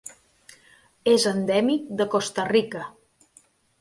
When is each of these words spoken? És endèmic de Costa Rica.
És 1.11 1.27
endèmic 1.33 1.85
de 2.01 2.07
Costa 2.17 2.47
Rica. 2.53 2.87